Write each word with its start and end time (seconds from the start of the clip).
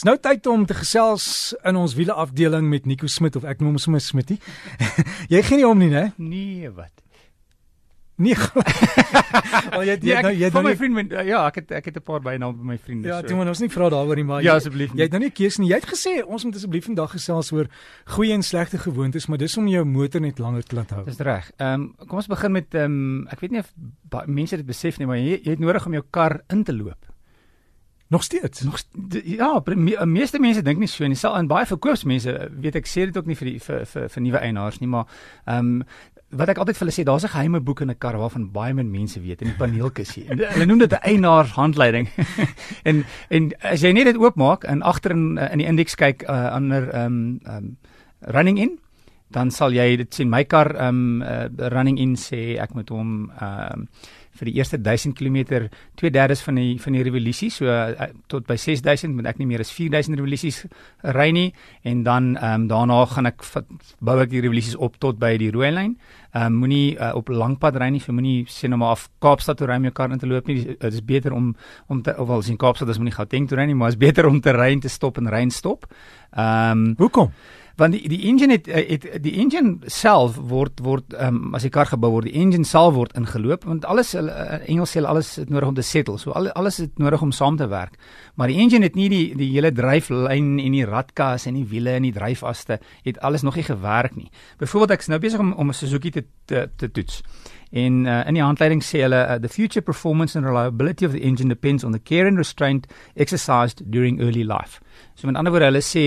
Dis 0.00 0.06
nou 0.08 0.16
tyd 0.16 0.46
om 0.48 0.62
te 0.64 0.72
gesels 0.72 1.24
in 1.68 1.76
ons 1.76 1.92
wiele 1.92 2.14
afdeling 2.16 2.70
met 2.72 2.86
Nico 2.88 3.04
Smit 3.04 3.34
of 3.36 3.42
ek 3.44 3.58
noem 3.60 3.74
hom 3.74 3.80
sommer 3.84 4.00
Smitty. 4.00 4.38
jy 5.34 5.42
gee 5.44 5.58
nie 5.60 5.66
om 5.68 5.76
nie, 5.76 5.90
né? 5.92 6.06
Nee, 6.16 6.70
wat? 6.72 7.02
Nee. 8.16 8.32
Al 9.76 9.84
jy 9.90 9.98
jy 10.00 10.22
nou 10.24 10.32
jy 10.32 10.50
van 10.54 10.64
my 10.64 10.72
vriend 10.80 11.12
ja, 11.12 11.42
ek 11.42 11.58
het 11.60 11.74
ek 11.82 11.90
het 11.90 11.98
'n 12.00 12.04
paar 12.06 12.24
byname 12.24 12.56
by 12.56 12.70
my 12.70 12.78
vriende. 12.80 13.12
Ja, 13.12 13.18
toe 13.20 13.34
so. 13.34 13.42
maar 13.42 13.52
ons 13.52 13.60
nie 13.60 13.68
vra 13.68 13.90
daaroor 13.92 14.16
nie, 14.16 14.24
maar 14.24 14.40
Ja, 14.40 14.54
asseblief. 14.56 14.96
Jy 14.96 15.04
het 15.04 15.12
nou 15.12 15.20
nie 15.20 15.30
keuse 15.36 15.60
nie. 15.60 15.68
Jy 15.68 15.82
het 15.82 15.90
gesê 15.92 16.16
ons 16.24 16.48
moet 16.48 16.56
asseblief 16.56 16.88
vandag 16.88 17.12
gesels 17.18 17.52
oor 17.52 17.68
goeie 18.16 18.32
en 18.32 18.42
slegte 18.42 18.80
gewoontes, 18.80 19.28
maar 19.28 19.44
dis 19.44 19.58
om 19.60 19.68
jou 19.68 19.84
motor 19.84 20.24
net 20.24 20.40
langer 20.40 20.64
te 20.64 20.80
laat 20.80 20.96
hou. 20.96 21.04
Dis 21.04 21.20
reg. 21.20 21.52
Ehm 21.58 21.92
um, 21.92 22.08
kom 22.08 22.24
ons 22.24 22.32
begin 22.32 22.56
met 22.56 22.72
ehm 22.72 22.88
um, 22.88 23.28
ek 23.28 23.44
weet 23.44 23.52
nie 23.52 23.60
of 23.60 24.24
mense 24.24 24.56
dit 24.56 24.66
besef 24.66 24.96
nie, 24.96 25.06
maar 25.06 25.20
jy, 25.20 25.42
jy 25.44 25.58
het 25.58 25.60
nodig 25.60 25.84
om 25.84 25.92
jou 25.92 26.04
kar 26.08 26.40
in 26.48 26.64
te 26.64 26.72
loop. 26.72 27.09
Nog 28.10 28.22
steeds. 28.22 28.60
Nog 28.60 28.78
ja, 29.24 29.62
me, 29.64 30.06
meeste 30.06 30.38
mense 30.38 30.62
dink 30.62 30.78
nie 30.78 30.88
so 30.90 31.06
nie. 31.06 31.14
Sal 31.14 31.36
in 31.38 31.46
baie 31.46 31.66
verkoopsmense 31.66 32.32
weet 32.58 32.80
ek 32.80 32.88
sê 32.90 33.04
dit 33.06 33.16
ook 33.16 33.28
nie 33.30 33.36
vir 33.38 33.52
die 33.52 33.60
vir 33.62 33.84
vir, 33.86 34.08
vir 34.10 34.24
nuwe 34.24 34.40
eienaars 34.40 34.80
nie, 34.82 34.90
maar 34.90 35.06
ehm 35.44 35.76
um, 35.76 36.08
wat 36.30 36.50
ek 36.52 36.60
altyd 36.62 36.76
vir 36.78 36.84
hulle 36.84 36.94
sê, 36.94 37.02
daar's 37.06 37.24
'n 37.26 37.34
geheime 37.34 37.60
boek 37.60 37.80
in 37.80 37.90
'n 37.90 37.98
kar 37.98 38.18
waarvan 38.18 38.50
baie 38.50 38.74
min 38.74 38.90
mense 38.90 39.20
weet 39.20 39.42
in 39.42 39.48
die 39.48 39.56
paneelkussie. 39.58 40.26
En 40.30 40.38
hulle 40.38 40.66
noem 40.66 40.78
dit 40.78 40.92
'n 40.92 41.02
eienaarshandleiding. 41.02 42.08
en 42.88 43.04
en 43.30 43.50
as 43.62 43.80
jy 43.80 43.92
net 43.92 44.04
dit 44.04 44.18
oopmaak 44.18 44.64
en 44.64 44.82
agter 44.82 45.10
in 45.10 45.38
in 45.38 45.58
die 45.58 45.66
indeks 45.66 45.94
kyk 45.94 46.22
uh, 46.22 46.50
ander 46.50 46.90
ehm 46.90 47.06
um, 47.06 47.40
ehm 47.44 47.56
um, 47.56 47.76
running 48.20 48.58
in 48.58 48.78
dan 49.30 49.50
sal 49.50 49.72
jy 49.72 49.96
dit 49.96 50.14
sien 50.14 50.30
my 50.30 50.44
kar 50.44 50.74
ehm 50.74 50.88
um, 50.88 51.22
uh, 51.22 51.68
running 51.70 51.98
in 51.98 52.16
sê 52.16 52.58
ek 52.58 52.74
moet 52.74 52.88
hom 52.88 53.30
ehm 53.30 53.72
um, 53.72 53.88
vir 54.38 54.50
die 54.50 54.54
eerste 54.58 54.78
1000 54.78 55.16
km 55.18 55.68
2/3 56.00 56.44
van 56.44 56.54
die 56.54 56.78
van 56.78 56.92
die 56.92 57.02
revolusie 57.02 57.50
so 57.50 57.66
uh, 57.66 58.08
tot 58.28 58.46
by 58.46 58.56
6000 58.56 59.14
moet 59.14 59.26
ek 59.26 59.38
nie 59.38 59.46
meer 59.46 59.60
as 59.60 59.72
4000 59.74 60.16
revolusies 60.20 60.64
ry 61.16 61.30
nie 61.34 61.52
en 61.82 62.02
dan 62.02 62.36
um, 62.36 62.68
daarna 62.68 63.04
gaan 63.10 63.26
ek 63.26 63.42
bou 64.00 64.18
ek 64.20 64.30
die 64.30 64.40
revolusies 64.40 64.76
op 64.76 64.98
tot 65.00 65.18
by 65.18 65.36
die 65.40 65.50
rooi 65.50 65.70
lyn. 65.70 65.96
Um, 66.30 66.60
moenie 66.62 66.94
uh, 66.94 67.10
op 67.18 67.28
langpad 67.28 67.74
ry 67.80 67.88
nie, 67.90 68.00
so 68.02 68.14
moenie 68.14 68.44
sê 68.46 68.68
nou 68.70 68.78
maar 68.78 68.94
af 68.94 69.08
Kaapstad 69.18 69.58
toe 69.58 69.66
ry 69.66 69.80
om 69.80 69.88
jou 69.88 69.94
kar 69.96 70.12
in 70.14 70.20
te 70.22 70.28
loop 70.30 70.46
nie. 70.46 70.76
Dit 70.78 70.92
is 70.94 71.02
beter 71.02 71.34
om 71.34 71.54
om 71.90 72.02
te 72.06 72.14
ofwel 72.14 72.44
sien 72.46 72.58
Kaapstad 72.60 72.92
as 72.92 73.00
moenie 73.02 73.16
Gauteng 73.16 73.48
toe 73.50 73.58
ry 73.58 73.66
nie, 73.66 73.74
maar 73.74 73.90
is 73.90 73.98
beter 73.98 74.28
om 74.28 74.38
te 74.40 74.54
ry 74.54 74.70
en 74.76 74.84
te 74.84 74.92
stop 74.92 75.18
en 75.18 75.30
ry 75.30 75.42
en 75.48 75.50
stop. 75.54 75.88
Ehm 76.30 76.86
um, 76.86 76.94
hoekom? 77.02 77.32
Want 77.80 77.96
die 77.96 78.08
die 78.12 78.20
engine 78.28 78.58
het, 78.58 78.68
eh, 78.68 78.84
het 78.92 79.06
die 79.24 79.32
engine 79.40 79.90
self 79.90 80.36
word 80.50 80.82
word 80.84 81.14
um, 81.16 81.54
as 81.56 81.64
die 81.64 81.72
kar 81.72 81.88
gebou 81.88 82.10
word 82.12 82.28
die 82.28 82.36
engine 82.40 82.66
self 82.68 82.94
word 82.98 83.14
ingeloop 83.18 83.64
want 83.68 83.86
alles 83.88 84.12
uh, 84.14 84.58
Engels 84.68 84.92
sê 84.94 85.02
alles 85.02 85.32
het 85.40 85.50
nodig 85.50 85.70
om 85.70 85.76
te 85.78 85.84
settle. 85.86 86.18
So 86.20 86.34
al, 86.36 86.50
alles 86.58 86.80
het 86.82 86.98
nodig 87.00 87.22
om 87.24 87.32
saam 87.32 87.56
te 87.56 87.68
werk. 87.70 87.96
Maar 88.36 88.52
die 88.52 88.58
engine 88.60 88.88
het 88.88 88.98
nie 88.98 89.08
die 89.12 89.24
die 89.36 89.50
hele 89.54 89.72
dryflyn 89.72 90.58
en 90.60 90.76
die 90.76 90.84
radkas 90.86 91.46
en 91.48 91.56
die 91.56 91.66
wiele 91.70 91.96
en 91.96 92.08
die 92.08 92.14
dryfaste 92.14 92.80
het 93.06 93.20
alles 93.24 93.42
nog 93.46 93.56
nie 93.56 93.64
gewerk 93.64 94.16
nie. 94.16 94.28
Byvoorbeeld 94.60 94.98
ek's 94.98 95.08
nou 95.08 95.20
besig 95.20 95.40
om 95.40 95.52
om 95.52 95.68
'n 95.68 95.74
Suzuki 95.74 96.10
te 96.10 96.24
te, 96.46 96.68
te 96.76 96.90
toets 96.90 97.22
En 97.70 98.04
uh, 98.06 98.26
in 98.26 98.34
die 98.34 98.42
handleiding 98.42 98.82
sê 98.82 99.04
hulle 99.04 99.20
uh, 99.22 99.38
the 99.38 99.48
future 99.48 99.82
performance 99.82 100.34
and 100.38 100.46
reliability 100.46 101.06
of 101.06 101.12
the 101.12 101.22
engine 101.22 101.48
depends 101.48 101.84
on 101.84 101.92
the 101.92 102.02
care 102.02 102.26
and 102.26 102.36
restraint 102.36 102.86
exercised 103.14 103.82
during 103.90 104.20
early 104.20 104.42
life. 104.42 104.80
So 105.14 105.26
met 105.26 105.36
ander 105.36 105.52
woorde 105.54 105.68
hulle 105.68 105.82
sê 105.84 106.04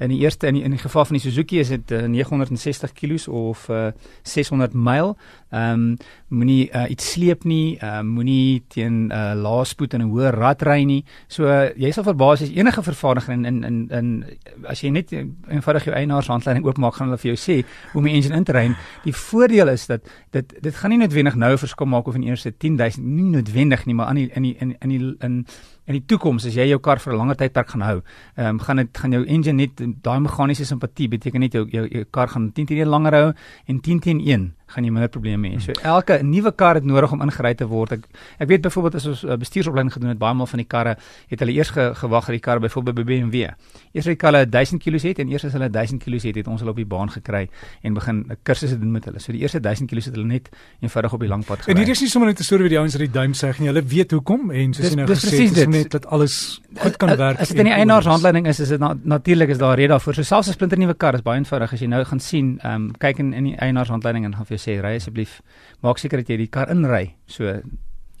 in 0.00 0.10
die 0.10 0.18
eerste 0.24 0.50
in 0.50 0.58
die, 0.58 0.64
in 0.66 0.74
die 0.74 0.82
geval 0.82 1.06
van 1.06 1.18
die 1.18 1.22
Suzuki 1.22 1.60
is 1.62 1.70
dit 1.70 1.94
uh, 1.94 2.02
960 2.10 2.92
kg 2.98 3.28
of 3.28 3.68
uh, 3.70 3.92
600 4.22 4.74
myl. 4.74 5.14
Ehm 5.54 5.86
um, 5.94 5.96
moenie 6.34 6.68
uh, 6.74 6.84
iets 6.90 7.12
sleep 7.14 7.44
nie, 7.48 7.78
uh, 7.82 8.00
moenie 8.02 8.62
teen 8.68 9.06
'n 9.06 9.12
uh, 9.12 9.34
lae 9.34 9.64
spoed 9.64 9.94
en 9.94 10.02
'n 10.02 10.10
hoë 10.10 10.32
rad 10.34 10.62
ry 10.62 10.84
nie. 10.84 11.04
So 11.28 11.46
uh, 11.46 11.70
jy 11.76 11.92
sal 11.92 12.04
verbaas 12.04 12.42
as 12.42 12.50
enige 12.50 12.82
vervaardiger 12.82 13.32
in 13.32 13.44
in 13.44 13.64
in 13.64 13.88
in 13.90 14.24
as 14.66 14.82
jy 14.82 14.90
net 14.90 15.12
eenvoudig 15.12 15.84
jou 15.84 15.94
eienaars-handleiding 15.94 16.64
oopmaak 16.64 16.94
gaan 16.94 17.08
hulle 17.08 17.18
vir 17.18 17.34
jou 17.34 17.38
sê 17.38 17.64
hoe 17.92 18.00
om 18.00 18.04
die 18.04 18.14
engine 18.14 18.36
in 18.36 18.44
te 18.44 18.52
ry. 18.52 18.66
Die 19.04 19.14
voordeel 19.14 19.68
is 19.68 19.86
dat 19.86 20.02
dit 20.32 20.54
dit 20.62 20.74
gaan 20.74 20.90
nie 20.90 20.98
noodwendig 20.98 21.36
nou 21.36 21.52
'n 21.52 21.58
verskil 21.58 21.86
maak 21.86 22.06
of 22.08 22.14
in 22.14 22.22
eers 22.22 22.46
10000 22.58 23.04
nie 23.04 23.30
noodwendig 23.30 23.86
nie, 23.86 23.94
maar 23.94 24.06
aan 24.06 24.16
die 24.16 24.30
in 24.34 24.42
die 24.42 24.56
in 24.58 24.76
in 24.80 24.88
die 24.88 25.16
in 25.20 25.46
in 25.86 25.98
die 25.98 26.04
toekoms 26.06 26.46
as 26.48 26.54
jy 26.56 26.68
jou 26.70 26.80
kar 26.80 26.98
vir 26.98 27.12
'n 27.12 27.16
langer 27.16 27.36
tydperk 27.36 27.68
gaan 27.68 27.82
hou, 27.82 28.02
ehm 28.36 28.46
um, 28.46 28.58
gaan 28.58 28.76
dit 28.76 28.98
gaan 28.98 29.12
jou 29.12 29.24
engine 29.26 29.56
net 29.56 30.02
daai 30.02 30.20
meganiese 30.20 30.64
simpatie 30.64 31.08
beteken 31.08 31.40
net 31.40 31.52
jou 31.52 31.66
jou, 31.68 31.86
jou 31.88 32.04
kar 32.10 32.28
gaan 32.28 32.52
10 32.52 32.66
teen 32.66 32.78
1 32.78 32.88
langer 32.88 33.12
hou 33.12 33.32
en 33.66 33.80
10 33.80 34.00
teen 34.00 34.20
1 34.20 34.52
gaan 34.74 34.86
jy 34.86 34.90
minder 34.90 35.10
probleme 35.12 35.50
hê. 35.52 35.60
So 35.62 35.74
elke 35.86 36.18
nuwe 36.24 36.52
kar 36.56 36.78
het 36.78 36.86
nodig 36.88 37.12
om 37.12 37.22
ingery 37.24 37.54
te 37.58 37.66
word. 37.68 37.92
Ek 37.98 38.06
ek 38.42 38.48
weet 38.50 38.64
byvoorbeeld 38.64 38.96
as 38.98 39.06
ons 39.10 39.22
uh, 39.24 39.36
bestuursopleiding 39.40 39.92
gedoen 39.92 40.14
het, 40.14 40.20
baie 40.20 40.34
maal 40.34 40.48
van 40.50 40.62
die 40.62 40.68
karre 40.68 40.96
het 41.30 41.44
hulle 41.44 41.54
eers 41.54 41.70
ge, 41.74 41.90
gewag 42.00 42.30
dat 42.30 42.38
die 42.38 42.42
kar 42.42 42.62
byvoorbeeld 42.64 42.98
by 42.98 43.04
BMW. 43.10 43.50
Eers 43.92 44.06
as 44.06 44.12
die 44.14 44.20
karre 44.20 44.44
1000 44.48 44.82
kg 44.82 45.02
het 45.10 45.20
en 45.22 45.30
eers 45.32 45.46
as 45.48 45.54
hulle 45.56 45.68
1000 45.70 46.02
kg 46.02 46.22
het, 46.30 46.40
het 46.40 46.50
ons 46.50 46.64
hulle 46.64 46.72
op 46.74 46.80
die 46.80 46.88
baan 46.88 47.12
gekry 47.12 47.44
en 47.82 47.94
begin 47.94 48.24
'n 48.24 48.38
kursusse 48.42 48.78
doen 48.78 48.92
met 48.92 49.04
hulle. 49.04 49.20
So 49.20 49.32
die 49.32 49.42
eerste 49.42 49.60
1000 49.60 49.90
kg 49.90 50.04
het 50.04 50.14
hulle 50.16 50.26
net 50.26 50.48
eenvoudig 50.80 51.12
op 51.12 51.20
die 51.20 51.28
lang 51.28 51.44
pad 51.44 51.62
gery. 51.62 51.76
En 51.76 51.82
hier 51.82 51.92
is 51.92 52.00
nie 52.00 52.08
sommer 52.08 52.28
net 52.28 52.40
'n 52.40 52.44
storie 52.44 52.64
wat 52.64 52.70
die 52.70 52.78
ouens 52.78 52.96
uit 52.96 53.12
die 53.12 53.20
duim 53.20 53.32
sê 53.32 53.52
nie. 53.58 53.68
Hulle 53.68 53.82
weet 53.82 54.10
hoekom 54.10 54.50
en 54.50 54.74
soos 54.74 54.90
jy 54.90 54.96
nou 54.96 55.06
gesê 55.06 55.44
het, 55.44 55.54
dis 55.54 55.66
net 55.74 55.90
dat 55.94 56.06
alles 56.06 56.36
goed 56.80 56.96
kan 57.02 57.14
werk. 57.16 57.40
As 57.42 57.52
dit 57.52 57.62
in 57.62 57.70
die 57.70 57.76
eienaarhandleiding 57.76 58.48
is, 58.50 58.60
is 58.64 58.72
dit 58.74 58.82
na, 58.82 58.94
natuurlik 59.02 59.54
is 59.54 59.60
daar 59.60 59.76
rede 59.78 59.94
daarvoor. 59.94 60.14
So 60.14 60.22
selfs 60.22 60.48
'n 60.48 60.56
splinter 60.56 60.78
nuwe 60.78 60.94
kar 60.94 61.14
is 61.14 61.22
baie 61.22 61.38
eenvoudig 61.38 61.72
as 61.72 61.80
jy 61.80 61.88
nou 61.90 62.04
gaan 62.04 62.20
sien, 62.20 62.58
ehm 62.62 62.74
um, 62.74 62.92
kyk 62.98 63.18
in 63.18 63.32
in 63.32 63.44
die 63.50 63.56
eienaarhandleiding 63.56 64.24
en 64.24 64.36
gaan 64.36 64.46
vir 64.46 64.56
jou 64.56 64.64
sê 64.64 64.80
ry 64.82 64.94
asseblief 64.96 65.40
maak 65.82 65.98
seker 65.98 66.18
dat 66.18 66.28
jy 66.28 66.36
die 66.36 66.50
kar 66.50 66.70
inry. 66.70 67.14
So 67.26 67.60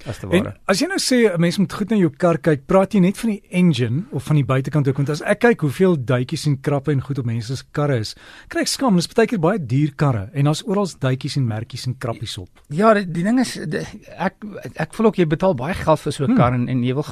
as 0.06 0.18
te 0.18 0.28
ware. 0.28 0.54
As 0.66 0.80
jy 0.80 0.88
nou 0.88 0.98
sê 0.98 1.32
'n 1.32 1.40
mens 1.40 1.58
moet 1.58 1.72
goed 1.72 1.90
na 1.90 1.96
jou 1.96 2.10
kar 2.10 2.38
kyk, 2.38 2.66
praat 2.66 2.94
jy 2.94 3.00
net 3.00 3.16
van 3.18 3.30
die 3.30 3.42
engine 3.50 4.04
of 4.12 4.24
van 4.24 4.36
die 4.36 4.44
buitekant 4.44 4.88
ook 4.88 4.96
want 4.96 5.10
as 5.10 5.22
ek 5.22 5.40
kyk 5.40 5.60
hoeveel 5.60 5.96
duitjies 5.96 6.46
en 6.46 6.60
krappe 6.60 6.92
en 6.92 7.00
goed 7.00 7.18
op 7.18 7.26
mense 7.26 7.56
se 7.56 7.64
karre 7.72 7.98
is, 7.98 8.14
kry 8.48 8.60
ek 8.60 8.68
skam, 8.68 8.96
dis 8.96 9.08
baie 9.08 9.26
keer 9.26 9.40
baie 9.40 9.58
duur 9.58 9.94
karre 9.96 10.30
en 10.34 10.44
daar's 10.44 10.62
oral 10.66 10.86
duitjies 10.86 11.36
en 11.36 11.46
merkies 11.46 11.86
en 11.86 11.96
krappies 11.98 12.38
op. 12.38 12.48
Ja, 12.68 12.94
die, 12.94 13.06
die 13.06 13.22
ding 13.22 13.40
is 13.40 13.54
die, 13.54 13.84
ek 14.18 14.34
ek 14.76 14.94
voel 14.94 15.06
ook 15.06 15.16
jy 15.16 15.26
betaal 15.26 15.54
baie 15.54 15.74
geld 15.74 16.00
vir 16.00 16.12
so 16.12 16.24
'n 16.24 16.26
hmm. 16.28 16.36
kar 16.36 16.52
en, 16.52 16.68
en 16.68 16.84
jy 16.84 16.94
wil 16.94 17.04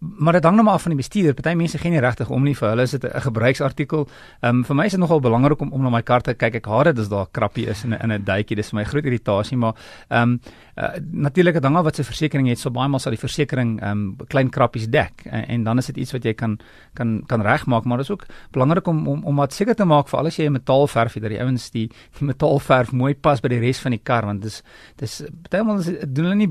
maar 0.00 0.32
dit 0.32 0.44
hang 0.44 0.56
nou 0.56 0.64
maar 0.64 0.74
af 0.74 0.82
van 0.82 0.94
die 0.94 1.00
bestuurder. 1.00 1.34
Party 1.34 1.54
mense 1.56 1.78
gee 1.78 1.90
nie 1.90 2.00
regtig 2.00 2.30
om 2.30 2.42
nie 2.44 2.54
vir 2.54 2.68
hulle 2.70 2.82
is 2.82 2.90
dit 2.90 3.04
'n 3.04 3.20
gebruiksartikel. 3.20 4.08
Ehm 4.42 4.56
um, 4.56 4.64
vir 4.64 4.76
my 4.76 4.86
is 4.86 4.92
dit 4.92 5.00
nogal 5.00 5.20
belangrik 5.20 5.60
om 5.60 5.72
om 5.72 5.82
na 5.82 5.90
my 5.90 6.02
kar 6.02 6.20
te 6.22 6.34
kyk. 6.34 6.54
Ek 6.54 6.66
haat 6.66 6.84
dit 6.84 6.98
as 6.98 7.08
daar 7.08 7.26
krappie 7.32 7.68
is 7.68 7.84
in 7.84 7.94
'n 7.94 8.00
in 8.02 8.12
'n 8.12 8.24
duitjie. 8.24 8.56
Dis 8.56 8.70
vir 8.70 8.78
my 8.78 8.84
groot 8.84 9.04
irritasie, 9.04 9.56
maar 9.56 9.74
ehm 10.10 10.22
um, 10.22 10.40
uh, 10.76 10.88
natuurlik 11.12 11.54
het 11.54 11.64
hang 11.64 11.76
af 11.76 11.84
wat 11.84 11.96
se 11.96 12.04
versekerings 12.26 12.50
het. 12.50 12.58
So 12.60 12.70
baie 12.70 13.00
sal 13.00 13.14
die 13.14 13.20
versekerings 13.20 13.82
ehm 13.82 13.90
um, 13.90 14.26
klein 14.28 14.50
krappies 14.50 14.88
dek 14.88 15.26
en, 15.26 15.44
en 15.48 15.64
dan 15.64 15.78
is 15.78 15.86
dit 15.86 15.98
iets 16.02 16.12
wat 16.12 16.24
jy 16.24 16.34
kan 16.34 16.58
kan 16.94 17.22
kan 17.26 17.42
regmaak 17.42 17.84
maar 17.84 17.98
dit 17.98 18.06
is 18.06 18.12
ook 18.12 18.26
belangrik 18.52 18.86
om 18.86 19.06
om 19.08 19.24
om 19.24 19.36
wat 19.36 19.52
seker 19.52 19.74
te 19.74 19.84
maak 19.84 20.08
vir 20.08 20.18
alles 20.18 20.36
jy 20.36 20.46
'n 20.46 20.52
metaalverf 20.52 21.14
het 21.14 21.22
dat 21.22 21.30
die 21.30 21.40
ouens 21.40 21.70
die 21.70 21.88
die 22.18 22.26
metaalverf 22.26 22.92
mooi 22.92 23.14
pas 23.14 23.40
by 23.40 23.48
die 23.48 23.60
res 23.60 23.80
van 23.80 23.92
die 23.92 24.00
kar 24.02 24.26
want 24.26 24.42
dis 24.42 24.62
dis 24.96 25.22
maal 25.52 25.82
doen 25.82 26.24
hulle 26.24 26.34
nie 26.34 26.50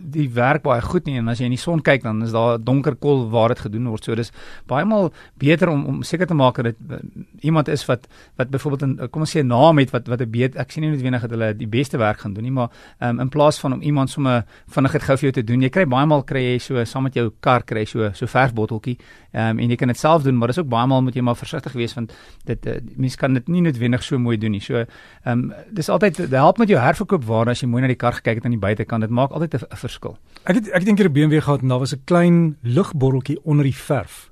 die 0.00 0.28
werk 0.28 0.62
baie 0.62 0.80
goed 0.82 1.06
nie 1.06 1.18
en 1.18 1.28
as 1.28 1.38
jy 1.38 1.44
in 1.44 1.56
die 1.56 1.62
son 1.62 1.82
kyk 1.82 2.02
dan 2.02 2.22
is 2.22 2.32
daar 2.32 2.58
donker 2.58 2.96
kol 2.96 3.28
waar 3.30 3.48
dit 3.48 3.58
gedoen 3.58 3.88
word 3.88 4.04
so 4.04 4.14
dis 4.14 4.32
baie 4.66 4.84
maal 4.84 5.12
beter 5.38 5.68
om 5.68 5.86
om 5.86 6.02
seker 6.02 6.26
te 6.26 6.34
maak 6.34 6.56
dat 6.56 6.64
dit 6.64 6.76
uh, 6.90 6.98
iemand 7.40 7.68
is 7.68 7.86
wat 7.86 8.08
wat 8.36 8.50
byvoorbeeld 8.50 8.82
'n 8.82 9.08
kom 9.10 9.22
ons 9.22 9.36
sê 9.36 9.40
'n 9.42 9.46
naam 9.46 9.78
het 9.78 9.90
wat 9.90 10.08
wat 10.08 10.20
'n 10.20 10.30
beter 10.30 10.60
ek 10.60 10.70
sien 10.70 10.82
nie 10.82 10.90
noodwendig 10.90 11.22
dat 11.22 11.30
hulle 11.30 11.54
die 11.54 11.68
beste 11.68 11.98
werk 11.98 12.18
gaan 12.18 12.34
doen 12.34 12.42
nie 12.42 12.52
maar 12.52 12.70
um, 13.00 13.20
in 13.20 13.28
plaas 13.28 13.58
van 13.58 13.72
om 13.72 13.80
iemand 13.80 14.10
sommer 14.10 14.44
vinnig 14.66 14.92
dit 14.96 15.06
gou 15.06 15.16
vir 15.20 15.26
jou 15.28 15.34
te 15.38 15.44
doen 15.46 15.62
jy 15.64 15.70
kry 15.72 15.84
baie 15.90 16.06
maal 16.08 16.24
kry 16.26 16.42
jy 16.42 16.58
so 16.62 16.84
saam 16.88 17.06
met 17.06 17.16
jou 17.18 17.28
kar 17.44 17.64
kry 17.68 17.84
so 17.88 18.10
so 18.16 18.28
verfbotteltjie. 18.30 18.96
Ehm 19.32 19.56
um, 19.56 19.62
en 19.64 19.72
jy 19.72 19.78
kan 19.80 19.92
dit 19.92 20.00
self 20.00 20.24
doen, 20.24 20.36
maar 20.38 20.52
dis 20.52 20.60
ook 20.62 20.68
baie 20.72 20.86
maal 20.90 21.02
moet 21.06 21.16
jy 21.16 21.24
maar 21.26 21.38
versigtig 21.38 21.76
wees 21.78 21.94
want 21.96 22.14
dit 22.48 22.66
uh, 22.66 22.78
mense 22.96 23.20
kan 23.20 23.34
dit 23.34 23.48
nie 23.48 23.62
noodwendig 23.66 24.04
so 24.06 24.18
mooi 24.18 24.36
doen 24.36 24.56
nie. 24.56 24.62
So 24.64 24.84
ehm 24.84 24.86
um, 25.32 25.52
dis 25.72 25.88
altyd 25.92 26.22
dit 26.24 26.38
help 26.38 26.58
met 26.62 26.72
jou 26.72 26.80
herverkoop 26.80 27.24
waarde 27.24 27.56
as 27.56 27.62
jy 27.62 27.68
mooi 27.68 27.82
na 27.82 27.92
die 27.92 28.00
kar 28.00 28.16
gekyk 28.20 28.40
het 28.40 28.48
aan 28.48 28.56
die 28.56 28.62
buitekant. 28.62 29.06
Dit 29.06 29.10
maak 29.10 29.30
altyd 29.30 29.54
'n 29.62 29.76
verskil. 29.76 30.18
Ek 30.44 30.54
het 30.54 30.70
ek 30.72 30.84
dink 30.84 30.98
hier 30.98 31.08
'n 31.08 31.12
BMW 31.12 31.40
gehad 31.42 31.62
en 31.62 31.68
daar 31.68 31.78
was 31.78 31.94
'n 31.94 32.02
klein 32.04 32.56
lugbotteltjie 32.62 33.38
onder 33.44 33.64
die 33.64 33.74
verf. 33.74 34.30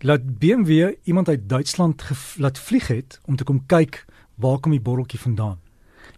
Laat 0.00 0.38
BMW 0.38 0.94
iemand 1.04 1.28
uit 1.28 1.48
Duitsland 1.48 2.02
laat 2.36 2.58
vlieg 2.58 2.86
het 2.88 3.20
om 3.26 3.36
te 3.36 3.44
kom 3.44 3.66
kyk 3.66 4.06
waar 4.36 4.60
kom 4.60 4.72
die 4.72 4.80
botteltjie 4.80 5.18
vandaan. 5.18 5.58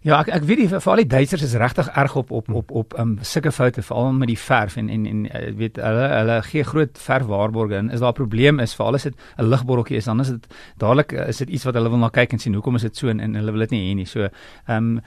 Ja, 0.01 0.15
ek 0.17 0.31
ek 0.33 0.45
weet 0.49 0.57
die 0.63 0.65
vir 0.71 0.87
al 0.89 0.99
die 1.03 1.05
Duitsers 1.05 1.43
is 1.45 1.51
regtig 1.61 1.89
erg 1.93 2.15
op 2.17 2.31
op 2.33 2.47
op 2.49 2.71
op 2.73 2.93
um 2.97 3.11
sulke 3.21 3.51
foute 3.53 3.83
veral 3.85 4.15
met 4.17 4.31
die 4.31 4.37
verf 4.37 4.73
en 4.81 4.87
en 4.89 5.03
en 5.05 5.19
uh, 5.29 5.41
weet 5.59 5.75
hulle 5.77 6.07
hulle 6.09 6.37
gee 6.47 6.63
groot 6.65 6.97
verfwaarborge 6.97 7.77
en 7.77 7.91
is 7.93 8.01
daar 8.01 8.09
'n 8.09 8.17
probleem 8.17 8.59
is 8.59 8.73
vir 8.73 8.85
alles 8.85 9.03
dit 9.03 9.13
'n 9.37 9.45
ligbotteltjie 9.45 9.97
is 9.97 10.05
dan 10.05 10.19
is 10.19 10.27
dit 10.27 10.47
dadelik 10.77 11.13
uh, 11.13 11.27
is 11.27 11.37
dit 11.37 11.49
iets 11.49 11.63
wat 11.63 11.73
hulle 11.73 11.89
wil 11.89 11.99
na 11.99 12.09
kyk 12.09 12.33
en 12.33 12.39
sien 12.39 12.53
hoekom 12.53 12.75
is 12.75 12.81
dit 12.81 12.97
so 12.97 13.09
en, 13.09 13.19
en 13.19 13.35
hulle 13.35 13.51
wil 13.51 13.59
dit 13.59 13.71
nie 13.71 13.91
hê 13.91 13.95
nie. 13.95 14.05
So 14.05 14.27
um 14.67 15.01